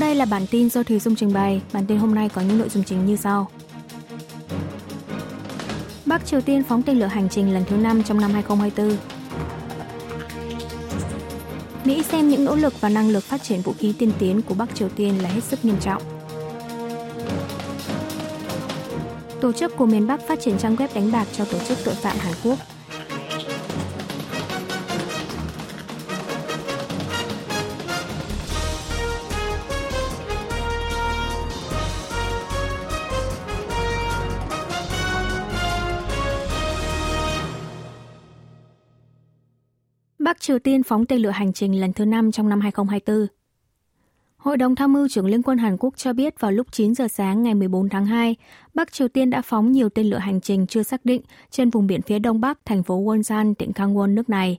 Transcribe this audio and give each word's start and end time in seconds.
đây 0.00 0.14
là 0.14 0.24
bản 0.24 0.46
tin 0.50 0.70
do 0.70 0.82
Thùy 0.82 0.98
Dung 0.98 1.16
trình 1.16 1.32
bày. 1.32 1.62
Bản 1.72 1.86
tin 1.86 1.98
hôm 1.98 2.14
nay 2.14 2.28
có 2.28 2.40
những 2.40 2.58
nội 2.58 2.68
dung 2.68 2.84
chính 2.84 3.06
như 3.06 3.16
sau. 3.16 3.50
Bắc 6.06 6.26
Triều 6.26 6.40
Tiên 6.40 6.62
phóng 6.62 6.82
tên 6.82 6.98
lửa 6.98 7.06
hành 7.06 7.28
trình 7.28 7.54
lần 7.54 7.64
thứ 7.64 7.76
5 7.76 8.02
trong 8.02 8.20
năm 8.20 8.32
2024. 8.32 8.96
Mỹ 11.84 12.02
xem 12.02 12.28
những 12.28 12.44
nỗ 12.44 12.56
lực 12.56 12.80
và 12.80 12.88
năng 12.88 13.08
lực 13.08 13.24
phát 13.24 13.42
triển 13.42 13.60
vũ 13.60 13.72
khí 13.78 13.94
tiên 13.98 14.12
tiến 14.18 14.42
của 14.42 14.54
Bắc 14.54 14.74
Triều 14.74 14.88
Tiên 14.88 15.22
là 15.22 15.28
hết 15.28 15.44
sức 15.44 15.64
nghiêm 15.64 15.76
trọng. 15.80 16.02
Tổ 19.40 19.52
chức 19.52 19.76
của 19.76 19.86
miền 19.86 20.06
Bắc 20.06 20.20
phát 20.28 20.40
triển 20.40 20.58
trang 20.58 20.76
web 20.76 20.88
đánh 20.94 21.12
bạc 21.12 21.26
cho 21.32 21.44
tổ 21.44 21.58
chức 21.68 21.78
tội 21.84 21.94
phạm 21.94 22.16
Hàn 22.18 22.34
Quốc. 22.44 22.58
Bắc 40.30 40.40
Triều 40.40 40.58
Tiên 40.58 40.82
phóng 40.82 41.06
tên 41.06 41.20
lửa 41.20 41.30
hành 41.30 41.52
trình 41.52 41.80
lần 41.80 41.92
thứ 41.92 42.04
5 42.04 42.32
trong 42.32 42.48
năm 42.48 42.60
2024. 42.60 43.26
Hội 44.36 44.56
đồng 44.56 44.74
tham 44.74 44.92
mưu 44.92 45.08
trưởng 45.08 45.26
Liên 45.26 45.42
quân 45.42 45.58
Hàn 45.58 45.76
Quốc 45.80 45.96
cho 45.96 46.12
biết 46.12 46.40
vào 46.40 46.52
lúc 46.52 46.66
9 46.72 46.94
giờ 46.94 47.08
sáng 47.08 47.42
ngày 47.42 47.54
14 47.54 47.88
tháng 47.88 48.06
2, 48.06 48.36
Bắc 48.74 48.92
Triều 48.92 49.08
Tiên 49.08 49.30
đã 49.30 49.42
phóng 49.42 49.72
nhiều 49.72 49.88
tên 49.88 50.06
lửa 50.06 50.18
hành 50.18 50.40
trình 50.40 50.66
chưa 50.66 50.82
xác 50.82 51.04
định 51.04 51.22
trên 51.50 51.70
vùng 51.70 51.86
biển 51.86 52.02
phía 52.02 52.18
đông 52.18 52.40
bắc 52.40 52.58
thành 52.64 52.82
phố 52.82 53.02
Wonsan, 53.02 53.54
tỉnh 53.54 53.70
Gangwon 53.74 54.14
nước 54.14 54.28
này. 54.28 54.58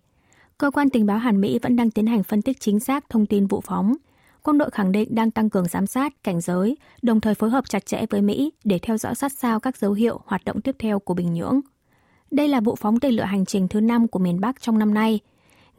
Cơ 0.58 0.72
quan 0.72 0.90
tình 0.90 1.06
báo 1.06 1.18
Hàn 1.18 1.42
Mỹ 1.42 1.60
vẫn 1.62 1.76
đang 1.76 1.92
tiến 1.92 2.08
hành 2.08 2.24
phân 2.24 2.42
tích 2.42 2.60
chính 2.60 2.80
xác 2.80 3.10
thông 3.10 3.26
tin 3.26 3.48
vụ 3.48 3.62
phóng. 3.62 3.94
Quân 4.42 4.58
đội 4.58 4.70
khẳng 4.70 4.92
định 4.92 5.16
đang 5.16 5.32
tăng 5.32 5.50
cường 5.50 5.68
giám 5.68 5.88
sát, 5.88 6.24
cảnh 6.24 6.42
giới, 6.42 6.78
đồng 7.02 7.22
thời 7.22 7.36
phối 7.36 7.50
hợp 7.50 7.70
chặt 7.70 7.86
chẽ 7.86 8.06
với 8.10 8.22
Mỹ 8.22 8.52
để 8.64 8.80
theo 8.82 8.98
dõi 8.98 9.16
sát 9.16 9.32
sao 9.38 9.60
các 9.60 9.78
dấu 9.78 9.94
hiệu 9.94 10.20
hoạt 10.26 10.46
động 10.46 10.62
tiếp 10.62 10.76
theo 10.80 11.00
của 11.00 11.14
Bình 11.14 11.34
Nhưỡng. 11.34 11.60
Đây 12.32 12.48
là 12.48 12.60
vụ 12.60 12.76
phóng 12.76 13.00
tên 13.00 13.14
lửa 13.14 13.24
hành 13.24 13.46
trình 13.46 13.68
thứ 13.68 13.82
5 13.82 14.08
của 14.08 14.20
miền 14.20 14.40
Bắc 14.40 14.62
trong 14.62 14.80
năm 14.80 14.94
nay– 14.94 15.20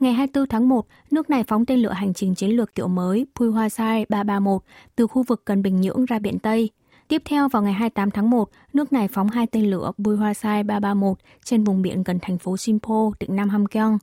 Ngày 0.02 0.12
24 0.12 0.48
tháng 0.48 0.68
1, 0.68 0.86
nước 1.10 1.30
này 1.30 1.44
phóng 1.44 1.66
tên 1.66 1.78
lửa 1.78 1.92
hành 1.92 2.14
trình 2.14 2.34
chiến 2.34 2.50
lược 2.50 2.74
kiểu 2.74 2.88
mới 2.88 3.26
Puhwasai 3.34 4.04
331 4.08 4.62
từ 4.96 5.06
khu 5.06 5.22
vực 5.22 5.42
gần 5.46 5.62
Bình 5.62 5.80
Nhưỡng 5.80 6.04
ra 6.04 6.18
biển 6.18 6.38
Tây. 6.38 6.70
Tiếp 7.08 7.22
theo 7.24 7.48
vào 7.48 7.62
ngày 7.62 7.72
28 7.72 8.10
tháng 8.10 8.30
1, 8.30 8.48
nước 8.72 8.92
này 8.92 9.08
phóng 9.08 9.28
hai 9.28 9.46
tên 9.46 9.70
lửa 9.70 9.92
Puhwasai 9.98 10.66
331 10.66 11.18
trên 11.44 11.64
vùng 11.64 11.82
biển 11.82 12.02
gần 12.02 12.18
thành 12.22 12.38
phố 12.38 12.56
Sinpo, 12.56 13.10
tỉnh 13.18 13.36
Nam 13.36 13.48
Hamgyong. 13.48 13.98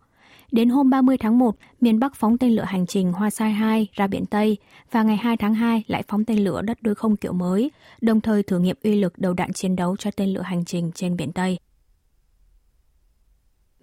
Đến 0.52 0.70
hôm 0.70 0.90
30 0.90 1.18
tháng 1.18 1.38
1, 1.40 1.56
miền 1.82 2.00
Bắc 2.00 2.16
phóng 2.16 2.38
tên 2.38 2.52
lửa 2.52 2.66
hành 2.68 2.88
trình 2.88 3.14
Hoa 3.14 3.30
Sai 3.30 3.52
2 3.52 3.88
ra 3.94 4.08
biển 4.08 4.26
Tây 4.26 4.58
và 4.92 5.04
ngày 5.04 5.18
2 5.18 5.38
tháng 5.38 5.54
2 5.54 5.84
lại 5.88 6.04
phóng 6.08 6.26
tên 6.26 6.44
lửa 6.44 6.62
đất 6.62 6.78
đối 6.82 6.96
không 6.96 7.16
kiểu 7.16 7.34
mới, 7.34 7.72
đồng 8.02 8.22
thời 8.22 8.44
thử 8.44 8.60
nghiệm 8.60 8.76
uy 8.84 8.96
lực 8.96 9.18
đầu 9.18 9.34
đạn 9.34 9.54
chiến 9.54 9.76
đấu 9.76 9.96
cho 9.98 10.12
tên 10.12 10.30
lửa 10.34 10.42
hành 10.42 10.66
trình 10.66 10.92
trên 10.96 11.16
biển 11.16 11.32
Tây. 11.32 11.60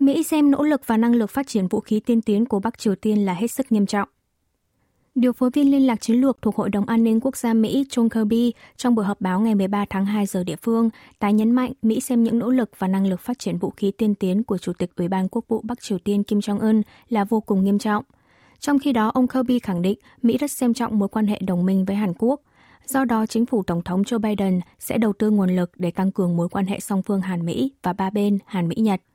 Mỹ 0.01 0.23
xem 0.23 0.51
nỗ 0.51 0.63
lực 0.63 0.87
và 0.87 0.97
năng 0.97 1.15
lực 1.15 1.31
phát 1.31 1.47
triển 1.47 1.69
vũ 1.69 1.81
khí 1.81 2.01
tiên 2.01 2.23
tiến 2.23 2.45
của 2.45 2.61
Bắc 2.61 2.79
Triều 2.79 2.95
Tiên 2.95 3.25
là 3.25 3.35
hết 3.35 3.47
sức 3.47 3.73
nghiêm 3.73 3.87
trọng. 3.87 4.09
Điều 5.15 5.33
phối 5.33 5.51
viên 5.51 5.71
liên 5.71 5.87
lạc 5.87 6.01
chiến 6.01 6.21
lược 6.21 6.43
thuộc 6.43 6.57
Hội 6.57 6.71
đồng 6.71 6.87
An 6.87 7.05
ninh 7.05 7.21
Quốc 7.21 7.37
gia 7.37 7.55
Mỹ 7.55 7.85
John 7.91 8.09
Kirby 8.09 8.53
trong 8.77 8.95
buổi 8.95 9.05
họp 9.05 9.21
báo 9.21 9.41
ngày 9.41 9.55
13 9.55 9.85
tháng 9.91 10.07
2 10.07 10.27
giờ 10.27 10.45
địa 10.45 10.57
phương 10.57 10.91
tái 11.19 11.33
nhấn 11.33 11.51
mạnh 11.51 11.73
Mỹ 11.83 12.01
xem 12.01 12.25
những 12.25 12.39
nỗ 12.39 12.51
lực 12.51 12.71
và 12.79 12.89
năng 12.89 13.07
lực 13.07 13.21
phát 13.21 13.39
triển 13.39 13.59
vũ 13.59 13.71
khí 13.71 13.93
tiên 13.99 14.15
tiến 14.15 14.43
của 14.43 14.59
Chủ 14.59 14.73
tịch 14.73 14.91
Ủy 14.97 15.09
ban 15.09 15.29
Quốc 15.29 15.45
vụ 15.49 15.61
Bắc 15.65 15.81
Triều 15.81 15.99
Tiên 15.99 16.23
Kim 16.23 16.39
Jong-un 16.39 16.83
là 17.09 17.25
vô 17.25 17.41
cùng 17.41 17.65
nghiêm 17.65 17.79
trọng. 17.79 18.05
Trong 18.59 18.79
khi 18.79 18.93
đó, 18.93 19.11
ông 19.15 19.29
Kirby 19.29 19.59
khẳng 19.59 19.83
định 19.83 19.99
Mỹ 20.23 20.37
rất 20.39 20.51
xem 20.51 20.75
trọng 20.75 20.99
mối 20.99 21.09
quan 21.09 21.27
hệ 21.27 21.39
đồng 21.47 21.67
minh 21.67 21.85
với 21.85 21.97
Hàn 21.97 22.13
Quốc. 22.19 22.41
Do 22.87 23.05
đó, 23.05 23.27
chính 23.27 23.47
phủ 23.47 23.63
Tổng 23.63 23.83
thống 23.83 24.03
Joe 24.03 24.19
Biden 24.19 24.61
sẽ 24.79 24.99
đầu 24.99 25.13
tư 25.13 25.31
nguồn 25.31 25.57
lực 25.57 25.71
để 25.77 25.91
tăng 25.91 26.13
cường 26.13 26.37
mối 26.37 26.49
quan 26.49 26.67
hệ 26.67 26.81
song 26.81 27.03
phương 27.03 27.21
Hàn-Mỹ 27.21 27.73
và 27.83 27.93
ba 27.93 28.11
bên 28.11 28.39
Hàn-Mỹ-Nhật– 28.47 29.01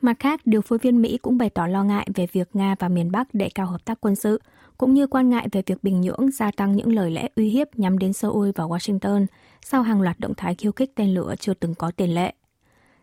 Mặt 0.00 0.16
khác, 0.18 0.40
điều 0.44 0.60
phối 0.60 0.78
viên 0.78 1.02
Mỹ 1.02 1.18
cũng 1.22 1.38
bày 1.38 1.50
tỏ 1.50 1.66
lo 1.66 1.84
ngại 1.84 2.08
về 2.14 2.26
việc 2.32 2.48
Nga 2.52 2.74
và 2.78 2.88
miền 2.88 3.10
Bắc 3.10 3.34
đẩy 3.34 3.50
cao 3.54 3.66
hợp 3.66 3.84
tác 3.84 4.00
quân 4.00 4.16
sự, 4.16 4.40
cũng 4.78 4.94
như 4.94 5.06
quan 5.06 5.28
ngại 5.28 5.48
về 5.52 5.62
việc 5.66 5.84
Bình 5.84 6.00
Nhưỡng 6.00 6.30
gia 6.30 6.50
tăng 6.50 6.76
những 6.76 6.92
lời 6.92 7.10
lẽ 7.10 7.28
uy 7.36 7.48
hiếp 7.48 7.78
nhắm 7.78 7.98
đến 7.98 8.12
Seoul 8.12 8.50
và 8.54 8.64
Washington 8.64 9.26
sau 9.62 9.82
hàng 9.82 10.02
loạt 10.02 10.20
động 10.20 10.34
thái 10.36 10.54
khiêu 10.54 10.72
khích 10.72 10.94
tên 10.94 11.14
lửa 11.14 11.34
chưa 11.40 11.54
từng 11.54 11.74
có 11.74 11.90
tiền 11.90 12.14
lệ. 12.14 12.32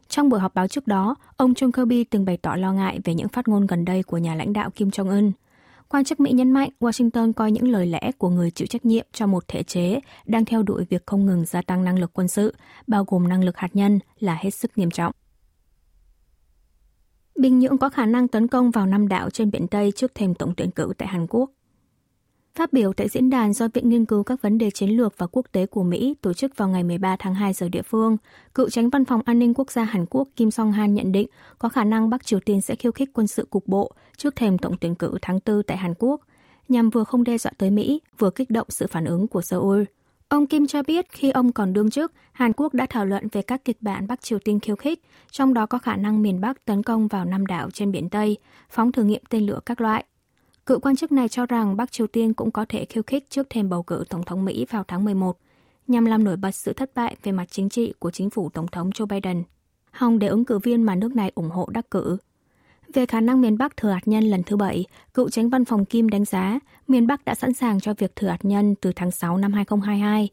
Trong 0.09 0.29
buổi 0.29 0.39
họp 0.39 0.56
báo 0.56 0.67
trước 0.67 0.88
đó, 0.88 1.16
ông 1.38 1.53
John 1.53 1.72
Kirby 1.72 2.03
từng 2.03 2.25
bày 2.25 2.38
tỏ 2.38 2.56
lo 2.56 2.73
ngại 2.73 3.00
về 3.03 3.13
những 3.13 3.27
phát 3.27 3.47
ngôn 3.47 3.67
gần 3.67 3.85
đây 3.85 4.03
của 4.03 4.17
nhà 4.17 4.35
lãnh 4.35 4.53
đạo 4.53 4.69
Kim 4.69 4.89
Jong-un. 4.89 5.31
Quan 5.89 6.03
chức 6.03 6.19
Mỹ 6.19 6.31
nhấn 6.31 6.51
mạnh 6.51 6.69
Washington 6.79 7.33
coi 7.33 7.51
những 7.51 7.67
lời 7.67 7.88
lẽ 7.88 8.12
của 8.17 8.29
người 8.29 8.51
chịu 8.51 8.67
trách 8.67 8.85
nhiệm 8.85 9.06
cho 9.13 9.27
một 9.27 9.47
thể 9.47 9.63
chế 9.63 10.00
đang 10.25 10.45
theo 10.45 10.63
đuổi 10.63 10.85
việc 10.89 11.06
không 11.06 11.25
ngừng 11.25 11.45
gia 11.45 11.62
tăng 11.62 11.83
năng 11.83 12.00
lực 12.00 12.12
quân 12.13 12.27
sự, 12.27 12.56
bao 12.88 13.06
gồm 13.07 13.27
năng 13.27 13.44
lực 13.44 13.57
hạt 13.57 13.69
nhân, 13.73 14.00
là 14.19 14.38
hết 14.41 14.50
sức 14.50 14.72
nghiêm 14.77 14.91
trọng. 14.91 15.13
Bình 17.35 17.59
Nhưỡng 17.59 17.78
có 17.78 17.90
khả 17.90 18.06
năng 18.06 18.28
tấn 18.28 18.47
công 18.47 18.72
vào 18.72 18.85
năm 18.85 19.07
đảo 19.07 19.29
trên 19.29 19.51
biển 19.51 19.68
Tây 19.68 19.91
trước 19.91 20.16
thềm 20.16 20.34
tổng 20.34 20.53
tuyển 20.57 20.72
cử 20.72 20.94
tại 20.97 21.07
Hàn 21.07 21.28
Quốc. 21.28 21.51
Phát 22.56 22.73
biểu 22.73 22.94
tại 22.94 23.09
diễn 23.09 23.29
đàn 23.29 23.53
do 23.53 23.68
Viện 23.73 23.90
Nghiên 23.90 24.06
cứu 24.06 24.23
các 24.23 24.41
vấn 24.41 24.57
đề 24.57 24.72
chiến 24.72 24.90
lược 24.90 25.18
và 25.18 25.28
quốc 25.28 25.45
tế 25.51 25.66
của 25.66 25.84
Mỹ 25.84 26.16
tổ 26.22 26.34
chức 26.34 26.57
vào 26.57 26.69
ngày 26.69 26.84
13 26.84 27.16
tháng 27.19 27.35
2 27.35 27.53
giờ 27.53 27.69
địa 27.69 27.81
phương, 27.81 28.18
cựu 28.53 28.69
tránh 28.69 28.90
văn 28.90 29.06
phòng 29.06 29.22
an 29.25 29.40
ninh 29.40 29.53
quốc 29.53 29.72
gia 29.72 29.84
Hàn 29.84 30.06
Quốc 30.09 30.28
Kim 30.35 30.51
Song-han 30.51 30.94
nhận 30.94 31.12
định 31.12 31.28
có 31.59 31.69
khả 31.69 31.84
năng 31.84 32.09
Bắc 32.09 32.25
Triều 32.25 32.40
Tiên 32.40 32.62
sẽ 32.62 32.75
khiêu 32.75 32.91
khích 32.91 33.09
quân 33.13 33.28
sự 33.28 33.47
cục 33.50 33.68
bộ 33.68 33.91
trước 34.18 34.35
thềm 34.35 34.57
tổng 34.57 34.78
tuyển 34.81 34.95
cử 34.95 35.18
tháng 35.22 35.40
4 35.45 35.63
tại 35.63 35.78
Hàn 35.78 35.94
Quốc, 36.00 36.22
nhằm 36.69 36.90
vừa 36.90 37.03
không 37.03 37.24
đe 37.24 37.38
dọa 37.38 37.51
tới 37.57 37.72
Mỹ, 37.72 38.01
vừa 38.18 38.29
kích 38.29 38.50
động 38.50 38.68
sự 38.69 38.88
phản 38.88 39.06
ứng 39.06 39.28
của 39.28 39.41
Seoul. 39.41 39.84
Ông 40.30 40.47
Kim 40.47 40.68
cho 40.68 40.84
biết 40.84 41.09
khi 41.09 41.31
ông 41.31 41.52
còn 41.52 41.74
đương 41.74 41.90
chức, 41.90 42.12
Hàn 42.31 42.53
Quốc 42.53 42.74
đã 42.74 42.86
thảo 42.90 43.06
luận 43.06 43.28
về 43.31 43.41
các 43.41 43.66
kịch 43.66 43.78
bản 43.81 44.08
Bắc 44.08 44.22
Triều 44.22 44.40
Tiên 44.40 44.59
khiêu 44.59 44.75
khích, 44.75 45.02
trong 45.31 45.53
đó 45.53 45.66
có 45.66 45.78
khả 45.78 45.96
năng 45.96 46.22
miền 46.22 46.41
Bắc 46.41 46.66
tấn 46.66 46.84
công 46.84 47.08
vào 47.08 47.25
năm 47.25 47.46
đảo 47.46 47.72
trên 47.72 47.91
biển 47.91 48.09
Tây, 48.09 48.38
phóng 48.69 48.91
thử 48.91 49.03
nghiệm 49.03 49.22
tên 49.30 49.46
lửa 49.46 49.59
các 49.66 49.81
loại. 49.81 50.06
Cựu 50.66 50.80
quan 50.80 50.96
chức 50.96 51.12
này 51.12 51.30
cho 51.30 51.46
rằng 51.46 51.78
Bắc 51.78 51.91
Triều 51.91 52.08
Tiên 52.08 52.34
cũng 52.34 52.52
có 52.52 52.66
thể 52.69 52.86
khiêu 52.86 53.03
khích 53.03 53.30
trước 53.30 53.47
thêm 53.50 53.69
bầu 53.69 53.84
cử 53.84 54.03
Tổng 54.09 54.24
thống 54.24 54.46
Mỹ 54.46 54.66
vào 54.69 54.84
tháng 54.88 55.06
11, 55.06 55.38
nhằm 55.88 56.06
làm 56.06 56.24
nổi 56.24 56.38
bật 56.38 56.52
sự 56.52 56.74
thất 56.74 56.92
bại 56.96 57.16
về 57.24 57.31
mặt 57.31 57.46
chính 57.52 57.69
trị 57.69 57.94
của 58.00 58.12
chính 58.12 58.30
phủ 58.30 58.50
Tổng 58.50 58.68
thống 58.68 58.90
Joe 58.90 59.06
Biden, 59.06 59.44
hòng 59.92 60.19
để 60.19 60.28
ứng 60.28 60.46
cử 60.46 60.59
viên 60.59 60.84
mà 60.84 60.96
nước 60.96 61.16
này 61.16 61.31
ủng 61.36 61.50
hộ 61.50 61.69
đắc 61.72 61.92
cử. 61.92 62.18
Về 62.95 63.06
khả 63.06 63.22
năng 63.22 63.41
miền 63.41 63.57
Bắc 63.57 63.78
thử 63.78 63.89
hạt 63.89 64.00
nhân 64.06 64.23
lần 64.23 64.44
thứ 64.44 64.56
bảy, 64.56 64.85
cựu 65.13 65.29
tránh 65.29 65.50
văn 65.50 65.66
phòng 65.66 65.85
Kim 65.85 66.09
đánh 66.09 66.25
giá 66.25 66.59
miền 66.88 67.07
Bắc 67.07 67.25
đã 67.25 67.35
sẵn 67.35 67.53
sàng 67.53 67.79
cho 67.79 67.94
việc 67.94 68.16
thử 68.16 68.28
hạt 68.28 68.45
nhân 68.45 68.75
từ 68.81 68.91
tháng 68.95 69.11
6 69.11 69.38
năm 69.38 69.53
2022. 69.53 70.29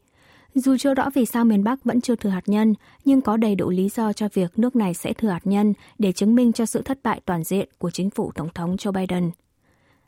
Dù 0.55 0.77
chưa 0.77 0.93
rõ 0.93 1.09
vì 1.13 1.25
sao 1.25 1.45
miền 1.45 1.63
Bắc 1.63 1.83
vẫn 1.83 2.01
chưa 2.01 2.15
thử 2.15 2.29
hạt 2.29 2.43
nhân, 2.45 2.73
nhưng 3.05 3.21
có 3.21 3.37
đầy 3.37 3.55
đủ 3.55 3.69
lý 3.69 3.89
do 3.89 4.13
cho 4.13 4.27
việc 4.33 4.59
nước 4.59 4.75
này 4.75 4.93
sẽ 4.93 5.13
thử 5.13 5.27
hạt 5.27 5.41
nhân 5.43 5.73
để 5.99 6.11
chứng 6.11 6.35
minh 6.35 6.53
cho 6.53 6.65
sự 6.65 6.81
thất 6.81 6.99
bại 7.03 7.21
toàn 7.25 7.43
diện 7.43 7.69
của 7.77 7.91
chính 7.91 8.09
phủ 8.09 8.31
Tổng 8.35 8.49
thống 8.55 8.75
Joe 8.75 8.91
Biden. 8.91 9.31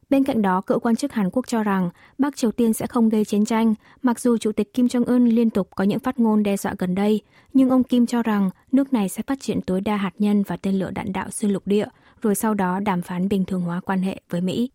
Bên 0.10 0.24
cạnh 0.24 0.42
đó, 0.42 0.62
cựu 0.62 0.80
quan 0.80 0.96
chức 0.96 1.14
Hàn 1.14 1.30
Quốc 1.30 1.48
cho 1.48 1.64
rằng 1.64 1.90
Bắc 2.18 2.36
Triều 2.36 2.52
Tiên 2.52 2.74
sẽ 2.74 2.88
không 2.88 3.10
gây 3.10 3.26
chiến 3.26 3.46
tranh, 3.46 3.74
mặc 4.02 4.20
dù 4.20 4.38
Chủ 4.38 4.52
tịch 4.52 4.74
Kim 4.74 4.86
Jong-un 4.86 5.36
liên 5.36 5.50
tục 5.50 5.70
có 5.76 5.84
những 5.84 6.00
phát 6.00 6.20
ngôn 6.20 6.44
đe 6.44 6.58
dọa 6.58 6.76
gần 6.78 6.96
đây, 6.96 7.22
nhưng 7.54 7.70
ông 7.70 7.84
Kim 7.84 8.06
cho 8.06 8.24
rằng 8.24 8.50
nước 8.72 8.94
này 8.94 9.10
sẽ 9.10 9.24
phát 9.28 9.40
triển 9.42 9.62
tối 9.62 9.82
đa 9.82 9.96
hạt 9.96 10.14
nhân 10.20 10.44
và 10.44 10.58
tên 10.58 10.80
lửa 10.80 10.92
đạn 10.92 11.14
đạo 11.14 11.30
xuyên 11.32 11.52
lục 11.52 11.68
địa, 11.68 11.88
rồi 12.22 12.36
sau 12.36 12.54
đó 12.54 12.80
đàm 12.80 13.02
phán 13.02 13.30
bình 13.30 13.46
thường 13.46 13.62
hóa 13.62 13.82
quan 13.82 14.02
hệ 14.02 14.22
với 14.30 14.42
Mỹ. 14.42 14.70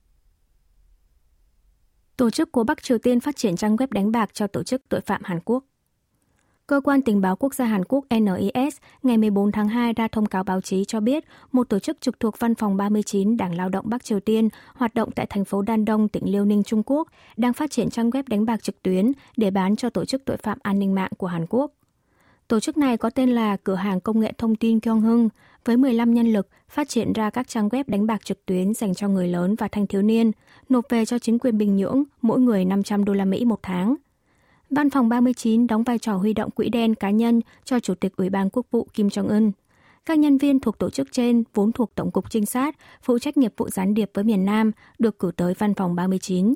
Tổ 2.16 2.30
chức 2.30 2.52
của 2.52 2.64
Bắc 2.64 2.82
Triều 2.82 2.98
Tiên 2.98 3.20
phát 3.20 3.36
triển 3.36 3.56
trang 3.56 3.76
web 3.76 3.86
đánh 3.90 4.12
bạc 4.12 4.30
cho 4.32 4.46
tổ 4.46 4.62
chức 4.62 4.82
tội 4.88 5.00
phạm 5.00 5.22
Hàn 5.24 5.40
Quốc. 5.44 5.64
Cơ 6.70 6.80
quan 6.84 7.02
tình 7.02 7.20
báo 7.20 7.36
quốc 7.36 7.54
gia 7.54 7.64
Hàn 7.64 7.84
Quốc 7.88 8.04
NIS 8.10 8.76
ngày 9.02 9.18
14 9.18 9.52
tháng 9.52 9.68
2 9.68 9.92
ra 9.92 10.08
thông 10.08 10.26
cáo 10.26 10.44
báo 10.44 10.60
chí 10.60 10.84
cho 10.84 11.00
biết 11.00 11.24
một 11.52 11.68
tổ 11.68 11.78
chức 11.78 12.00
trực 12.00 12.20
thuộc 12.20 12.38
Văn 12.38 12.54
phòng 12.54 12.76
39 12.76 13.36
Đảng 13.36 13.54
Lao 13.54 13.68
động 13.68 13.84
Bắc 13.88 14.04
Triều 14.04 14.20
Tiên 14.20 14.48
hoạt 14.74 14.94
động 14.94 15.10
tại 15.10 15.26
thành 15.26 15.44
phố 15.44 15.62
Đan 15.62 15.84
Đông, 15.84 16.08
tỉnh 16.08 16.32
Liêu 16.32 16.44
Ninh, 16.44 16.62
Trung 16.62 16.82
Quốc 16.86 17.08
đang 17.36 17.52
phát 17.52 17.70
triển 17.70 17.90
trang 17.90 18.10
web 18.10 18.22
đánh 18.26 18.44
bạc 18.44 18.62
trực 18.62 18.82
tuyến 18.82 19.12
để 19.36 19.50
bán 19.50 19.76
cho 19.76 19.90
tổ 19.90 20.04
chức 20.04 20.24
tội 20.24 20.36
phạm 20.36 20.58
an 20.62 20.78
ninh 20.78 20.94
mạng 20.94 21.10
của 21.16 21.26
Hàn 21.26 21.46
Quốc. 21.48 21.72
Tổ 22.48 22.60
chức 22.60 22.76
này 22.76 22.96
có 22.96 23.10
tên 23.10 23.30
là 23.30 23.56
Cửa 23.56 23.74
hàng 23.74 24.00
Công 24.00 24.20
nghệ 24.20 24.32
Thông 24.38 24.56
tin 24.56 24.80
Kyung 24.80 25.00
Hưng, 25.00 25.28
với 25.64 25.76
15 25.76 26.14
nhân 26.14 26.32
lực 26.32 26.48
phát 26.68 26.88
triển 26.88 27.12
ra 27.12 27.30
các 27.30 27.48
trang 27.48 27.68
web 27.68 27.84
đánh 27.86 28.06
bạc 28.06 28.24
trực 28.24 28.46
tuyến 28.46 28.74
dành 28.74 28.94
cho 28.94 29.08
người 29.08 29.28
lớn 29.28 29.54
và 29.54 29.68
thanh 29.68 29.86
thiếu 29.86 30.02
niên, 30.02 30.30
nộp 30.68 30.84
về 30.88 31.04
cho 31.04 31.18
chính 31.18 31.38
quyền 31.38 31.58
Bình 31.58 31.76
Nhưỡng 31.76 32.02
mỗi 32.22 32.40
người 32.40 32.64
500 32.64 33.04
đô 33.04 33.12
la 33.12 33.24
Mỹ 33.24 33.44
một 33.44 33.58
tháng. 33.62 33.96
Văn 34.70 34.90
phòng 34.90 35.08
39 35.08 35.66
đóng 35.66 35.82
vai 35.82 35.98
trò 35.98 36.16
huy 36.16 36.32
động 36.32 36.50
quỹ 36.50 36.68
đen 36.68 36.94
cá 36.94 37.10
nhân 37.10 37.40
cho 37.64 37.80
Chủ 37.80 37.94
tịch 37.94 38.16
Ủy 38.16 38.30
ban 38.30 38.50
Quốc 38.50 38.66
vụ 38.70 38.86
Kim 38.94 39.08
Jong-un. 39.08 39.50
Các 40.06 40.18
nhân 40.18 40.38
viên 40.38 40.60
thuộc 40.60 40.78
tổ 40.78 40.90
chức 40.90 41.08
trên 41.12 41.44
vốn 41.54 41.72
thuộc 41.72 41.94
Tổng 41.94 42.10
cục 42.10 42.30
Trinh 42.30 42.46
sát, 42.46 42.76
phụ 43.02 43.18
trách 43.18 43.36
nghiệp 43.36 43.52
vụ 43.56 43.68
gián 43.68 43.94
điệp 43.94 44.10
với 44.14 44.24
miền 44.24 44.44
Nam, 44.44 44.72
được 44.98 45.18
cử 45.18 45.32
tới 45.36 45.54
Văn 45.58 45.74
phòng 45.74 45.94
39. 45.94 46.54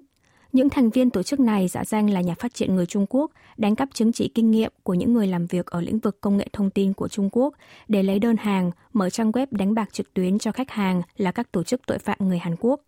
Những 0.52 0.70
thành 0.70 0.90
viên 0.90 1.10
tổ 1.10 1.22
chức 1.22 1.40
này 1.40 1.68
giả 1.68 1.84
danh 1.84 2.10
là 2.10 2.20
nhà 2.20 2.34
phát 2.38 2.54
triển 2.54 2.74
người 2.74 2.86
Trung 2.86 3.06
Quốc, 3.10 3.30
đánh 3.56 3.76
cắp 3.76 3.88
chứng 3.94 4.12
chỉ 4.12 4.28
kinh 4.28 4.50
nghiệm 4.50 4.72
của 4.82 4.94
những 4.94 5.14
người 5.14 5.26
làm 5.26 5.46
việc 5.46 5.66
ở 5.66 5.80
lĩnh 5.80 5.98
vực 5.98 6.20
công 6.20 6.36
nghệ 6.36 6.48
thông 6.52 6.70
tin 6.70 6.92
của 6.92 7.08
Trung 7.08 7.28
Quốc 7.32 7.54
để 7.88 8.02
lấy 8.02 8.18
đơn 8.18 8.36
hàng, 8.36 8.70
mở 8.92 9.10
trang 9.10 9.30
web 9.30 9.46
đánh 9.50 9.74
bạc 9.74 9.92
trực 9.92 10.14
tuyến 10.14 10.38
cho 10.38 10.52
khách 10.52 10.70
hàng 10.70 11.02
là 11.16 11.32
các 11.32 11.52
tổ 11.52 11.62
chức 11.62 11.86
tội 11.86 11.98
phạm 11.98 12.18
người 12.20 12.38
Hàn 12.38 12.56
Quốc. 12.60 12.80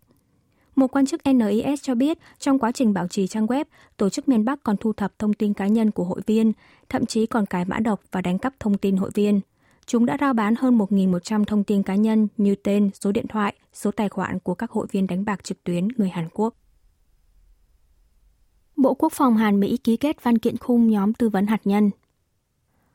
Một 0.77 0.87
quan 0.87 1.05
chức 1.05 1.21
NIS 1.25 1.81
cho 1.81 1.95
biết 1.95 2.17
trong 2.39 2.59
quá 2.59 2.71
trình 2.71 2.93
bảo 2.93 3.07
trì 3.07 3.27
trang 3.27 3.45
web, 3.45 3.65
tổ 3.97 4.09
chức 4.09 4.29
miền 4.29 4.45
Bắc 4.45 4.63
còn 4.63 4.77
thu 4.77 4.93
thập 4.93 5.19
thông 5.19 5.33
tin 5.33 5.53
cá 5.53 5.67
nhân 5.67 5.91
của 5.91 6.03
hội 6.03 6.21
viên, 6.25 6.53
thậm 6.89 7.05
chí 7.05 7.25
còn 7.25 7.45
cài 7.45 7.65
mã 7.65 7.79
độc 7.79 8.01
và 8.11 8.21
đánh 8.21 8.39
cắp 8.39 8.53
thông 8.59 8.77
tin 8.77 8.97
hội 8.97 9.11
viên. 9.13 9.41
Chúng 9.85 10.05
đã 10.05 10.17
rao 10.19 10.33
bán 10.33 10.55
hơn 10.55 10.77
1.100 10.77 11.45
thông 11.45 11.63
tin 11.63 11.83
cá 11.83 11.95
nhân 11.95 12.27
như 12.37 12.55
tên, 12.55 12.89
số 12.93 13.11
điện 13.11 13.27
thoại, 13.27 13.55
số 13.73 13.91
tài 13.91 14.09
khoản 14.09 14.39
của 14.39 14.53
các 14.53 14.71
hội 14.71 14.87
viên 14.91 15.07
đánh 15.07 15.25
bạc 15.25 15.43
trực 15.43 15.63
tuyến 15.63 15.87
người 15.97 16.09
Hàn 16.09 16.29
Quốc. 16.33 16.53
Bộ 18.75 18.93
Quốc 18.93 19.13
phòng 19.13 19.37
Hàn 19.37 19.59
Mỹ 19.59 19.77
ký 19.77 19.97
kết 19.97 20.23
văn 20.23 20.37
kiện 20.37 20.57
khung 20.57 20.89
nhóm 20.89 21.13
tư 21.13 21.29
vấn 21.29 21.47
hạt 21.47 21.61
nhân. 21.63 21.89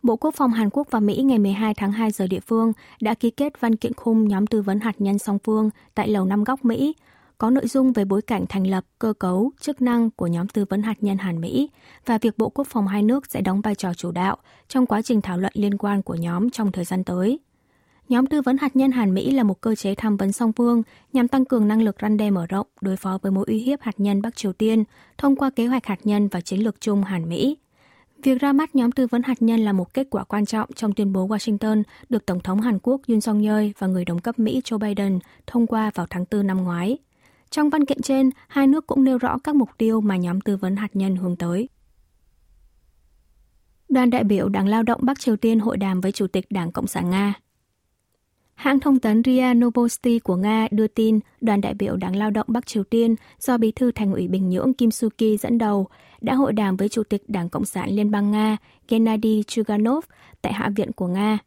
Bộ 0.03 0.17
Quốc 0.17 0.35
phòng 0.35 0.51
Hàn 0.51 0.71
Quốc 0.71 0.87
và 0.91 1.01
Mỹ 1.01 1.23
ngày 1.23 1.39
12 1.39 1.75
tháng 1.75 1.93
2 1.93 2.11
giờ 2.11 2.27
địa 2.27 2.41
phương 2.41 2.73
đã 3.01 3.15
ký 3.15 3.31
kết 3.31 3.61
văn 3.61 3.77
kiện 3.77 3.95
khung 3.95 4.29
nhóm 4.29 4.47
tư 4.47 4.63
vấn 4.63 4.81
hạt 4.81 4.95
nhân 4.99 5.19
song 5.19 5.39
phương 5.45 5.71
tại 5.95 6.09
Lầu 6.09 6.25
Năm 6.25 6.45
Góc 6.45 6.65
Mỹ, 6.65 6.95
có 7.39 7.51
nội 7.51 7.67
dung 7.67 7.93
về 7.93 8.05
bối 8.05 8.23
cảnh 8.23 8.45
thành 8.49 8.67
lập, 8.67 8.85
cơ 8.99 9.13
cấu, 9.13 9.53
chức 9.61 9.83
năng 9.83 10.11
của 10.11 10.27
nhóm 10.27 10.49
tư 10.49 10.65
vấn 10.71 10.83
hạt 10.83 10.97
nhân 11.01 11.19
Hàn 11.19 11.41
Mỹ 11.41 11.71
và 12.07 12.19
việc 12.19 12.39
Bộ 12.39 12.49
Quốc 12.49 12.67
phòng 12.71 12.87
hai 12.87 13.03
nước 13.03 13.27
sẽ 13.27 13.41
đóng 13.41 13.61
vai 13.61 13.75
trò 13.75 13.95
chủ 13.95 14.11
đạo 14.11 14.37
trong 14.69 14.87
quá 14.87 15.03
trình 15.03 15.21
thảo 15.21 15.39
luận 15.39 15.53
liên 15.57 15.79
quan 15.79 16.03
của 16.03 16.15
nhóm 16.15 16.51
trong 16.51 16.73
thời 16.73 16.85
gian 16.85 17.05
tới. 17.05 17.39
Nhóm 18.09 18.27
tư 18.27 18.43
vấn 18.43 18.59
hạt 18.59 18.77
nhân 18.77 18.91
Hàn 18.91 19.15
Mỹ 19.15 19.31
là 19.31 19.43
một 19.43 19.61
cơ 19.61 19.75
chế 19.75 19.95
tham 19.95 20.17
vấn 20.17 20.33
song 20.33 20.53
phương 20.53 20.83
nhằm 21.13 21.29
tăng 21.29 21.45
cường 21.45 21.69
năng 21.69 21.83
lực 21.83 21.97
răn 22.03 22.17
đe 22.17 22.31
mở 22.31 22.47
rộng 22.47 22.67
đối 22.81 22.97
phó 22.97 23.19
với 23.23 23.33
mối 23.33 23.45
uy 23.49 23.59
hiếp 23.59 23.81
hạt 23.83 24.01
nhân 24.01 24.23
Bắc 24.23 24.37
Triều 24.37 24.53
Tiên 24.53 24.85
thông 25.19 25.37
qua 25.37 25.51
kế 25.51 25.67
hoạch 25.67 25.87
hạt 25.87 25.99
nhân 26.05 26.29
và 26.29 26.41
chiến 26.41 26.61
lược 26.61 26.81
chung 26.81 27.05
Hàn 27.05 27.29
Mỹ. 27.29 27.57
Việc 28.23 28.41
ra 28.41 28.53
mắt 28.53 28.75
nhóm 28.75 28.93
tư 28.93 29.07
vấn 29.07 29.23
hạt 29.23 29.43
nhân 29.43 29.61
là 29.61 29.73
một 29.73 29.95
kết 29.95 30.07
quả 30.11 30.25
quan 30.25 30.47
trọng 30.47 30.73
trong 30.73 30.93
tuyên 30.93 31.13
bố 31.13 31.29
Washington 31.29 31.83
được 32.09 32.27
Tổng 32.27 32.41
thống 32.41 32.61
Hàn 32.61 32.79
Quốc 32.83 33.01
Yoon 33.09 33.21
song 33.21 33.43
yeol 33.43 33.71
và 33.79 33.87
người 33.87 34.05
đồng 34.05 34.19
cấp 34.19 34.39
Mỹ 34.39 34.61
Joe 34.65 34.79
Biden 34.79 35.19
thông 35.47 35.67
qua 35.67 35.91
vào 35.95 36.07
tháng 36.11 36.25
4 36.31 36.47
năm 36.47 36.65
ngoái. 36.65 36.99
Trong 37.53 37.71
văn 37.71 37.85
kiện 37.85 38.03
trên, 38.03 38.31
hai 38.49 38.67
nước 38.67 38.87
cũng 38.87 39.05
nêu 39.05 39.19
rõ 39.19 39.39
các 39.45 39.55
mục 39.55 39.69
tiêu 39.79 40.01
mà 40.01 40.17
nhóm 40.17 40.41
tư 40.41 40.57
vấn 40.57 40.77
hạt 40.77 40.89
nhân 40.97 41.17
hướng 41.17 41.37
tới. 41.37 41.69
Đoàn 43.89 44.11
đại 44.11 44.25
biểu 44.25 44.49
Đảng 44.49 44.69
Lao 44.69 44.83
động 44.83 45.01
Bắc 45.03 45.21
Triều 45.21 45.37
Tiên 45.37 45.59
hội 45.59 45.77
đàm 45.77 46.01
với 46.01 46.13
Chủ 46.13 46.27
tịch 46.27 46.47
Đảng 46.51 46.73
Cộng 46.73 46.87
sản 46.87 47.11
Nga. 47.11 47.35
Hãng 48.55 48.81
thông 48.81 48.99
tấn 48.99 49.23
RIA 49.25 49.55
Novosti 49.55 50.19
của 50.19 50.37
Nga 50.37 50.69
đưa 50.71 50.87
tin 50.87 51.21
đoàn 51.41 51.61
đại 51.61 51.75
biểu 51.75 51.97
Đảng 51.97 52.17
Lao 52.17 52.31
động 52.31 52.47
Bắc 52.49 52.67
Triều 52.67 52.85
Tiên 52.85 53.15
do 53.39 53.59
Bí 53.59 53.73
thư 53.73 53.93
Thành 53.93 54.13
ủy 54.13 54.29
Bình 54.29 54.49
Nhưỡng 54.49 54.75
Kim 54.75 54.91
Suki 54.91 55.41
dẫn 55.41 55.59
đầu 55.59 55.87
đã 56.21 56.35
hội 56.35 56.53
đàm 56.53 56.77
với 56.77 56.89
Chủ 56.89 57.03
tịch 57.03 57.23
Đảng 57.29 57.49
Cộng 57.49 57.65
sản 57.65 57.91
Liên 57.91 58.11
bang 58.11 58.31
Nga 58.31 58.57
Gennady 58.89 59.43
Chuganov 59.43 60.05
tại 60.43 60.53
Hạ 60.53 60.71
viện 60.77 60.93
của 60.93 61.07
Nga. 61.07 61.39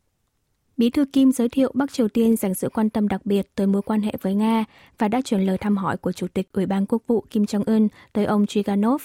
Bí 0.78 0.90
thư 0.90 1.06
Kim 1.06 1.32
giới 1.32 1.50
thiệu 1.50 1.72
Bắc 1.74 1.94
Triều 1.94 2.08
Tiên 2.08 2.36
dành 2.36 2.54
sự 2.54 2.70
quan 2.70 2.90
tâm 2.90 3.08
đặc 3.08 3.26
biệt 3.26 3.56
tới 3.56 3.68
mối 3.68 3.82
quan 3.82 4.02
hệ 4.02 4.14
với 4.22 4.36
Nga 4.36 4.66
và 4.98 5.08
đã 5.08 5.22
chuyển 5.22 5.42
lời 5.42 5.58
thăm 5.58 5.78
hỏi 5.78 5.98
của 5.98 6.12
Chủ 6.12 6.28
tịch 6.28 6.48
Ủy 6.54 6.66
ban 6.66 6.86
Quốc 6.86 7.02
vụ 7.08 7.26
Kim 7.30 7.44
Jong-un 7.44 7.88
tới 8.14 8.26
ông 8.26 8.46
Chiganov. 8.46 9.02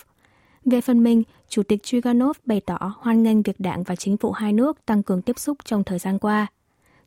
Về 0.65 0.81
phần 0.81 1.05
mình, 1.05 1.23
Chủ 1.49 1.63
tịch 1.63 1.83
Chiganov 1.83 2.37
bày 2.47 2.61
tỏ 2.61 2.95
hoan 2.99 3.23
nghênh 3.23 3.43
việc 3.43 3.61
đảng 3.61 3.83
và 3.83 3.97
chính 3.97 4.17
phủ 4.17 4.33
hai 4.33 4.53
nước 4.53 4.87
tăng 4.87 5.03
cường 5.03 5.23
tiếp 5.23 5.39
xúc 5.39 5.59
trong 5.65 5.85
thời 5.85 5.99
gian 5.99 6.19
qua. 6.19 6.47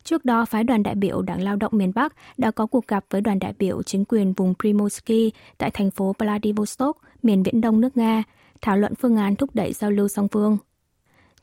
Trước 0.03 0.25
đó, 0.25 0.45
phái 0.45 0.63
đoàn 0.63 0.83
đại 0.83 0.95
biểu 0.95 1.21
Đảng 1.21 1.41
Lao 1.41 1.55
động 1.55 1.71
miền 1.75 1.91
Bắc 1.95 2.13
đã 2.37 2.51
có 2.51 2.65
cuộc 2.65 2.87
gặp 2.87 3.05
với 3.09 3.21
đoàn 3.21 3.39
đại 3.39 3.53
biểu 3.59 3.83
chính 3.83 4.05
quyền 4.05 4.33
vùng 4.33 4.53
Primorsky 4.59 5.31
tại 5.57 5.71
thành 5.71 5.91
phố 5.91 6.15
Vladivostok, 6.19 6.97
miền 7.23 7.43
Viễn 7.43 7.61
Đông 7.61 7.81
nước 7.81 7.97
Nga, 7.97 8.23
thảo 8.61 8.77
luận 8.77 8.95
phương 8.95 9.17
án 9.17 9.35
thúc 9.35 9.49
đẩy 9.53 9.73
giao 9.73 9.91
lưu 9.91 10.07
song 10.07 10.27
phương. 10.27 10.57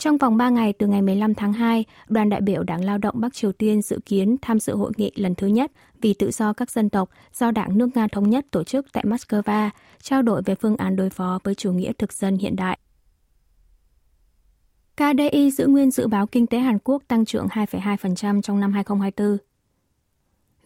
Trong 0.00 0.19
vòng 0.19 0.37
3 0.37 0.49
ngày 0.49 0.73
từ 0.73 0.87
ngày 0.87 1.02
15 1.02 1.35
tháng 1.35 1.52
2, 1.52 1.85
đoàn 2.08 2.29
đại 2.29 2.41
biểu 2.41 2.62
Đảng 2.62 2.85
Lao 2.85 2.99
động 2.99 3.14
Bắc 3.20 3.35
Triều 3.35 3.52
Tiên 3.52 3.82
dự 3.82 4.00
kiến 4.06 4.37
tham 4.43 4.61
dự 4.61 4.75
hội 4.75 4.93
nghị 4.97 5.12
lần 5.14 5.35
thứ 5.35 5.47
nhất 5.47 5.73
vì 6.00 6.14
tự 6.14 6.31
do 6.31 6.52
các 6.52 6.70
dân 6.70 6.91
tộc 6.91 7.11
do 7.35 7.50
Đảng 7.50 7.79
nước 7.79 7.88
Nga 7.94 8.08
Thống 8.12 8.31
nhất 8.31 8.47
tổ 8.50 8.64
chức 8.64 8.87
tại 8.93 9.05
Moscow, 9.05 9.70
trao 10.02 10.23
đổi 10.23 10.43
về 10.43 10.55
phương 10.55 10.76
án 10.76 10.97
đối 10.97 11.11
phó 11.11 11.38
với 11.44 11.55
chủ 11.55 11.73
nghĩa 11.73 11.93
thực 11.99 12.12
dân 12.12 12.37
hiện 12.37 12.56
đại. 12.56 12.79
KDI 14.97 15.50
giữ 15.50 15.67
nguyên 15.67 15.91
dự 15.91 16.06
báo 16.06 16.26
kinh 16.26 16.47
tế 16.47 16.58
Hàn 16.58 16.79
Quốc 16.85 17.02
tăng 17.08 17.25
trưởng 17.25 17.47
2,2% 17.47 18.43
trong 18.43 18.61
năm 18.61 18.73
2024. 18.73 19.38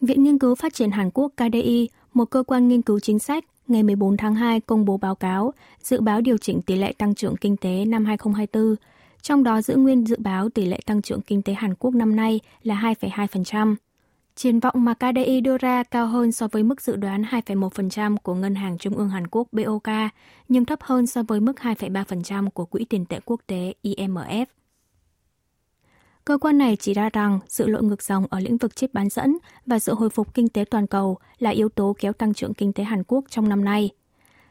Viện 0.01 0.23
Nghiên 0.23 0.39
cứu 0.39 0.55
Phát 0.55 0.73
triển 0.73 0.91
Hàn 0.91 1.09
Quốc 1.13 1.31
KDI, 1.37 1.89
một 2.13 2.25
cơ 2.25 2.43
quan 2.43 2.67
nghiên 2.67 2.81
cứu 2.81 2.99
chính 2.99 3.19
sách, 3.19 3.43
ngày 3.67 3.83
14 3.83 4.17
tháng 4.17 4.35
2 4.35 4.59
công 4.59 4.85
bố 4.85 4.97
báo 4.97 5.15
cáo 5.15 5.53
dự 5.81 6.01
báo 6.01 6.21
điều 6.21 6.37
chỉnh 6.37 6.61
tỷ 6.61 6.75
lệ 6.75 6.93
tăng 6.97 7.15
trưởng 7.15 7.35
kinh 7.37 7.57
tế 7.57 7.85
năm 7.85 8.05
2024, 8.05 8.75
trong 9.25 9.43
đó 9.43 9.61
giữ 9.61 9.75
nguyên 9.75 10.07
dự 10.07 10.15
báo 10.19 10.49
tỷ 10.49 10.65
lệ 10.65 10.79
tăng 10.85 11.01
trưởng 11.01 11.21
kinh 11.21 11.41
tế 11.41 11.53
Hàn 11.53 11.75
Quốc 11.75 11.95
năm 11.95 12.15
nay 12.15 12.39
là 12.63 12.75
2,2%. 12.99 13.75
Triển 14.35 14.59
vọng 14.59 14.73
mà 14.75 14.93
KDI 14.93 15.41
đưa 15.41 15.57
ra 15.57 15.83
cao 15.83 16.07
hơn 16.07 16.31
so 16.31 16.47
với 16.47 16.63
mức 16.63 16.81
dự 16.81 16.95
đoán 16.95 17.23
2,1% 17.23 18.17
của 18.17 18.35
Ngân 18.35 18.55
hàng 18.55 18.77
Trung 18.77 18.97
ương 18.97 19.09
Hàn 19.09 19.27
Quốc 19.27 19.47
BOK, 19.51 19.87
nhưng 20.49 20.65
thấp 20.65 20.79
hơn 20.81 21.07
so 21.07 21.23
với 21.23 21.39
mức 21.39 21.53
2,3% 21.61 22.49
của 22.49 22.65
Quỹ 22.65 22.85
tiền 22.85 23.05
tệ 23.05 23.19
quốc 23.25 23.41
tế 23.47 23.73
IMF. 23.83 24.45
Cơ 26.25 26.37
quan 26.37 26.57
này 26.57 26.75
chỉ 26.75 26.93
ra 26.93 27.09
rằng 27.09 27.39
sự 27.47 27.67
lội 27.67 27.83
ngược 27.83 28.03
dòng 28.03 28.25
ở 28.29 28.39
lĩnh 28.39 28.57
vực 28.57 28.75
chip 28.75 28.93
bán 28.93 29.09
dẫn 29.09 29.37
và 29.65 29.79
sự 29.79 29.93
hồi 29.93 30.09
phục 30.09 30.33
kinh 30.33 30.49
tế 30.49 30.65
toàn 30.65 30.87
cầu 30.87 31.17
là 31.39 31.49
yếu 31.49 31.69
tố 31.69 31.95
kéo 31.99 32.13
tăng 32.13 32.33
trưởng 32.33 32.53
kinh 32.53 32.73
tế 32.73 32.83
Hàn 32.83 33.03
Quốc 33.07 33.25
trong 33.29 33.49
năm 33.49 33.65
nay. 33.65 33.89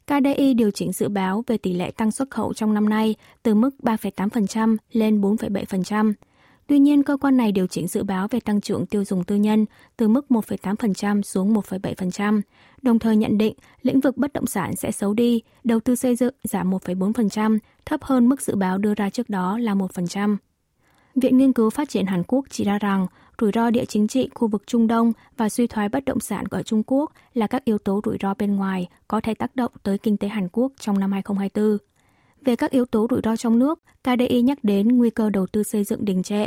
KDI 0.07 0.55
điều 0.55 0.71
chỉnh 0.71 0.93
dự 0.93 1.09
báo 1.09 1.45
về 1.47 1.59
tỷ 1.59 1.73
lệ 1.73 1.91
tăng 1.91 2.11
xuất 2.11 2.31
khẩu 2.31 2.55
trong 2.55 2.75
năm 2.75 2.89
nay 2.89 3.15
từ 3.43 3.55
mức 3.55 3.71
3,8% 3.83 4.77
lên 4.93 5.21
4,7%, 5.21 6.13
Tuy 6.67 6.79
nhiên, 6.79 7.03
cơ 7.03 7.17
quan 7.17 7.37
này 7.37 7.53
điều 7.53 7.67
chỉnh 7.67 7.89
dự 7.89 8.03
báo 8.03 8.29
về 8.29 8.41
tăng 8.41 8.61
trưởng 8.61 8.87
tiêu 8.87 9.05
dùng 9.05 9.25
tư 9.25 9.37
nhân 9.37 9.67
từ 9.97 10.09
mức 10.09 10.27
1,8% 10.29 11.23
xuống 11.23 11.55
1,7%, 11.55 12.41
đồng 12.83 12.99
thời 12.99 13.17
nhận 13.17 13.39
định 13.39 13.55
lĩnh 13.83 14.01
vực 14.01 14.17
bất 14.17 14.33
động 14.33 14.47
sản 14.47 14.77
sẽ 14.77 14.91
xấu 14.91 15.15
đi, 15.15 15.43
đầu 15.65 15.81
tư 15.81 15.97
xây 15.97 16.17
dựng 16.17 16.35
giảm 16.45 16.71
1,4%, 16.71 17.59
thấp 17.87 18.03
hơn 18.03 18.29
mức 18.29 18.41
dự 18.43 18.57
báo 18.57 18.79
đưa 18.79 18.95
ra 18.95 19.11
trước 19.11 19.31
đó 19.31 19.59
là 19.59 19.75
1%. 19.75 20.37
Viện 21.15 21.39
Nghiên 21.39 21.53
cứu 21.53 21.71
Phát 21.71 21.89
triển 21.89 22.07
Hàn 22.07 22.23
Quốc 22.27 22.45
chỉ 22.51 22.65
ra 22.65 22.79
rằng 22.79 23.07
rủi 23.41 23.51
ro 23.55 23.71
địa 23.71 23.85
chính 23.85 24.09
trị 24.09 24.29
khu 24.35 24.49
vực 24.49 24.63
Trung 24.67 24.87
Đông 24.87 25.13
và 25.37 25.49
suy 25.49 25.67
thoái 25.67 25.89
bất 25.89 26.05
động 26.05 26.21
sản 26.21 26.45
ở 26.51 26.63
Trung 26.63 26.83
Quốc 26.87 27.13
là 27.35 27.47
các 27.47 27.65
yếu 27.65 27.79
tố 27.79 28.01
rủi 28.05 28.17
ro 28.23 28.35
bên 28.35 28.57
ngoài 28.57 28.89
có 29.09 29.21
thể 29.21 29.35
tác 29.35 29.57
động 29.57 29.73
tới 29.83 29.99
kinh 29.99 30.17
tế 30.17 30.29
Hàn 30.29 30.49
Quốc 30.53 30.73
trong 30.81 30.99
năm 30.99 31.13
2024. 31.13 31.79
Về 32.45 32.57
các 32.57 32.71
yếu 32.71 32.85
tố 32.85 33.07
rủi 33.11 33.21
ro 33.25 33.37
trong 33.37 33.59
nước, 33.59 33.83
KDI 34.03 34.43
nhắc 34.43 34.59
đến 34.63 34.89
nguy 34.89 35.11
cơ 35.11 35.31
đầu 35.31 35.47
tư 35.47 35.63
xây 35.63 35.85
dựng 35.85 36.05
đình 36.05 36.23
trệ. 36.23 36.47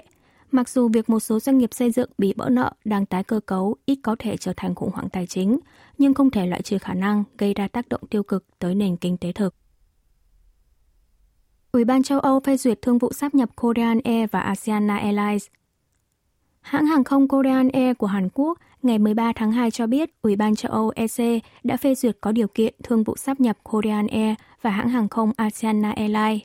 Mặc 0.52 0.70
dù 0.70 0.88
việc 0.88 1.10
một 1.10 1.20
số 1.20 1.40
doanh 1.40 1.58
nghiệp 1.58 1.74
xây 1.74 1.92
dựng 1.92 2.10
bị 2.18 2.34
bỡ 2.34 2.50
nợ 2.50 2.72
đang 2.86 3.06
tái 3.06 3.24
cơ 3.24 3.40
cấu 3.40 3.76
ít 3.86 4.00
có 4.04 4.16
thể 4.20 4.38
trở 4.38 4.54
thành 4.58 4.76
khủng 4.76 4.92
hoảng 4.94 5.10
tài 5.10 5.28
chính, 5.28 5.60
nhưng 5.98 6.14
không 6.14 6.32
thể 6.32 6.48
loại 6.48 6.62
trừ 6.62 6.78
khả 6.78 6.94
năng 6.94 7.24
gây 7.38 7.54
ra 7.54 7.68
tác 7.68 7.90
động 7.90 8.02
tiêu 8.10 8.24
cực 8.24 8.46
tới 8.60 8.76
nền 8.76 8.98
kinh 8.98 9.18
tế 9.18 9.32
thực. 9.32 9.56
Ủy 11.72 11.86
ban 11.86 12.04
châu 12.04 12.20
Âu 12.20 12.40
phê 12.40 12.58
duyệt 12.58 12.82
thương 12.82 12.98
vụ 12.98 13.14
sáp 13.14 13.36
nhập 13.36 13.50
Korean 13.56 14.00
Air 14.04 14.30
và 14.32 14.40
Asiana 14.40 14.98
Airlines. 14.98 15.48
Hãng 16.68 16.86
hàng 16.86 17.04
không 17.04 17.28
Korean 17.28 17.70
Air 17.70 17.98
của 17.98 18.08
Hàn 18.08 18.30
Quốc 18.34 18.60
ngày 18.84 19.00
13 19.00 19.32
tháng 19.36 19.52
2 19.52 19.72
cho 19.72 19.88
biết 19.88 20.10
Ủy 20.22 20.36
ban 20.36 20.56
châu 20.56 20.72
Âu 20.72 20.92
EC 20.96 21.44
đã 21.64 21.78
phê 21.78 21.96
duyệt 21.96 22.18
có 22.22 22.32
điều 22.32 22.48
kiện 22.48 22.74
thương 22.84 23.04
vụ 23.04 23.18
sáp 23.18 23.40
nhập 23.40 23.58
Korean 23.64 24.08
Air 24.08 24.36
và 24.62 24.70
hãng 24.70 24.90
hàng 24.90 25.10
không 25.10 25.32
Asiana 25.38 25.92
Airlines. 25.92 26.42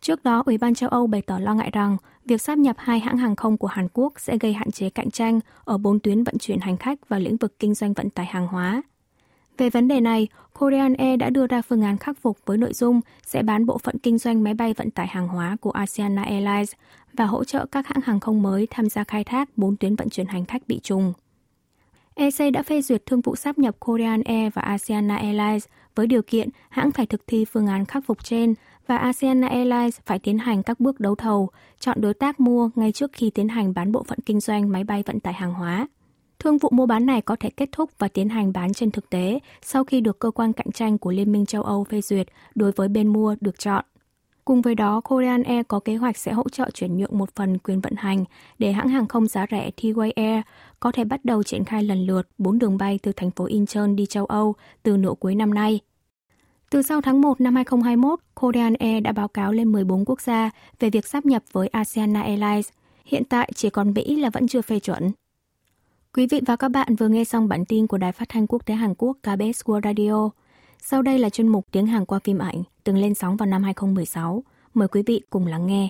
Trước 0.00 0.24
đó, 0.24 0.42
Ủy 0.46 0.58
ban 0.58 0.74
châu 0.74 0.88
Âu 0.88 1.06
bày 1.06 1.22
tỏ 1.22 1.38
lo 1.38 1.54
ngại 1.54 1.70
rằng 1.72 1.96
việc 2.24 2.42
sáp 2.42 2.58
nhập 2.58 2.76
hai 2.78 3.00
hãng 3.00 3.16
hàng 3.16 3.36
không 3.36 3.56
của 3.56 3.66
Hàn 3.66 3.88
Quốc 3.92 4.12
sẽ 4.16 4.38
gây 4.38 4.52
hạn 4.52 4.70
chế 4.70 4.90
cạnh 4.90 5.10
tranh 5.10 5.40
ở 5.64 5.78
bốn 5.78 6.00
tuyến 6.00 6.24
vận 6.24 6.38
chuyển 6.38 6.60
hành 6.60 6.76
khách 6.76 7.08
và 7.08 7.18
lĩnh 7.18 7.36
vực 7.36 7.58
kinh 7.58 7.74
doanh 7.74 7.92
vận 7.92 8.10
tải 8.10 8.26
hàng 8.26 8.46
hóa. 8.46 8.82
Về 9.58 9.70
vấn 9.70 9.88
đề 9.88 10.00
này, 10.00 10.28
Korean 10.58 10.94
Air 10.94 11.20
đã 11.20 11.30
đưa 11.30 11.46
ra 11.46 11.62
phương 11.62 11.82
án 11.82 11.96
khắc 11.96 12.18
phục 12.22 12.38
với 12.46 12.58
nội 12.58 12.72
dung 12.72 13.00
sẽ 13.26 13.42
bán 13.42 13.66
bộ 13.66 13.78
phận 13.78 13.98
kinh 13.98 14.18
doanh 14.18 14.44
máy 14.44 14.54
bay 14.54 14.74
vận 14.74 14.90
tải 14.90 15.06
hàng 15.06 15.28
hóa 15.28 15.56
của 15.60 15.70
Asiana 15.70 16.22
Airlines 16.22 16.72
và 17.20 17.26
hỗ 17.26 17.44
trợ 17.44 17.66
các 17.66 17.86
hãng 17.86 18.00
hàng 18.02 18.20
không 18.20 18.42
mới 18.42 18.66
tham 18.70 18.88
gia 18.88 19.04
khai 19.04 19.24
thác 19.24 19.58
bốn 19.58 19.76
tuyến 19.76 19.96
vận 19.96 20.08
chuyển 20.08 20.26
hành 20.26 20.44
khách 20.44 20.68
bị 20.68 20.80
trùng. 20.82 21.12
EC 22.14 22.52
đã 22.52 22.62
phê 22.62 22.82
duyệt 22.82 23.06
thương 23.06 23.20
vụ 23.20 23.36
sáp 23.36 23.58
nhập 23.58 23.76
Korean 23.80 24.22
Air 24.22 24.52
và 24.54 24.62
Asiana 24.62 25.16
Airlines 25.16 25.64
với 25.94 26.06
điều 26.06 26.22
kiện 26.22 26.48
hãng 26.68 26.90
phải 26.90 27.06
thực 27.06 27.26
thi 27.26 27.44
phương 27.44 27.66
án 27.66 27.84
khắc 27.84 28.04
phục 28.06 28.24
trên 28.24 28.54
và 28.86 28.96
Asiana 28.96 29.48
Airlines 29.48 29.98
phải 30.04 30.18
tiến 30.18 30.38
hành 30.38 30.62
các 30.62 30.80
bước 30.80 31.00
đấu 31.00 31.14
thầu, 31.14 31.50
chọn 31.80 32.00
đối 32.00 32.14
tác 32.14 32.40
mua 32.40 32.70
ngay 32.74 32.92
trước 32.92 33.10
khi 33.12 33.30
tiến 33.30 33.48
hành 33.48 33.74
bán 33.74 33.92
bộ 33.92 34.02
phận 34.02 34.18
kinh 34.26 34.40
doanh 34.40 34.72
máy 34.72 34.84
bay 34.84 35.02
vận 35.06 35.20
tải 35.20 35.34
hàng 35.34 35.54
hóa. 35.54 35.88
Thương 36.38 36.58
vụ 36.58 36.68
mua 36.72 36.86
bán 36.86 37.06
này 37.06 37.20
có 37.20 37.36
thể 37.40 37.50
kết 37.50 37.68
thúc 37.72 37.90
và 37.98 38.08
tiến 38.08 38.28
hành 38.28 38.52
bán 38.52 38.72
trên 38.72 38.90
thực 38.90 39.10
tế 39.10 39.38
sau 39.62 39.84
khi 39.84 40.00
được 40.00 40.18
cơ 40.18 40.30
quan 40.30 40.52
cạnh 40.52 40.72
tranh 40.72 40.98
của 40.98 41.10
Liên 41.12 41.32
minh 41.32 41.46
châu 41.46 41.62
Âu 41.62 41.84
phê 41.84 42.00
duyệt 42.00 42.26
đối 42.54 42.72
với 42.72 42.88
bên 42.88 43.08
mua 43.08 43.36
được 43.40 43.58
chọn. 43.58 43.84
Cùng 44.44 44.62
với 44.62 44.74
đó, 44.74 45.00
Korean 45.00 45.42
Air 45.42 45.66
có 45.68 45.80
kế 45.80 45.96
hoạch 45.96 46.16
sẽ 46.16 46.32
hỗ 46.32 46.48
trợ 46.48 46.70
chuyển 46.70 46.96
nhượng 46.96 47.18
một 47.18 47.34
phần 47.34 47.58
quyền 47.58 47.80
vận 47.80 47.94
hành 47.96 48.24
để 48.58 48.72
hãng 48.72 48.88
hàng 48.88 49.08
không 49.08 49.26
giá 49.26 49.46
rẻ 49.50 49.70
T-Way 49.76 50.12
Air 50.16 50.42
có 50.80 50.92
thể 50.92 51.04
bắt 51.04 51.24
đầu 51.24 51.42
triển 51.42 51.64
khai 51.64 51.82
lần 51.82 52.06
lượt 52.06 52.28
4 52.38 52.58
đường 52.58 52.78
bay 52.78 52.98
từ 53.02 53.12
thành 53.12 53.30
phố 53.30 53.44
Incheon 53.44 53.86
đi 53.86 54.06
châu 54.06 54.26
Âu 54.26 54.54
từ 54.82 54.96
nửa 54.96 55.14
cuối 55.20 55.34
năm 55.34 55.54
nay. 55.54 55.80
Từ 56.70 56.82
sau 56.82 57.00
tháng 57.00 57.20
1 57.20 57.40
năm 57.40 57.54
2021, 57.54 58.20
Korean 58.34 58.74
Air 58.74 59.02
đã 59.02 59.12
báo 59.12 59.28
cáo 59.28 59.52
lên 59.52 59.72
14 59.72 60.04
quốc 60.04 60.20
gia 60.20 60.50
về 60.78 60.90
việc 60.90 61.06
sáp 61.06 61.26
nhập 61.26 61.42
với 61.52 61.68
Asiana 61.68 62.22
Airlines. 62.22 62.68
Hiện 63.04 63.24
tại 63.24 63.50
chỉ 63.54 63.70
còn 63.70 63.94
Mỹ 63.94 64.16
là 64.16 64.30
vẫn 64.30 64.48
chưa 64.48 64.62
phê 64.62 64.80
chuẩn. 64.80 65.10
Quý 66.14 66.26
vị 66.26 66.40
và 66.46 66.56
các 66.56 66.68
bạn 66.68 66.96
vừa 66.96 67.08
nghe 67.08 67.24
xong 67.24 67.48
bản 67.48 67.64
tin 67.64 67.86
của 67.86 67.98
Đài 67.98 68.12
Phát 68.12 68.28
thanh 68.28 68.46
Quốc 68.46 68.66
tế 68.66 68.74
Hàn 68.74 68.94
Quốc 68.98 69.16
KBS 69.22 69.62
World 69.64 69.80
Radio. 69.84 70.30
Sau 70.82 71.02
đây 71.02 71.18
là 71.18 71.30
chuyên 71.30 71.48
mục 71.48 71.66
tiếng 71.70 71.86
Hàn 71.86 72.04
qua 72.04 72.18
phim 72.24 72.38
ảnh, 72.38 72.62
từng 72.84 72.98
lên 72.98 73.14
sóng 73.14 73.36
vào 73.36 73.46
năm 73.46 73.62
2016. 73.62 74.44
Mời 74.74 74.88
quý 74.88 75.02
vị 75.06 75.20
cùng 75.30 75.46
lắng 75.46 75.66
nghe. 75.66 75.88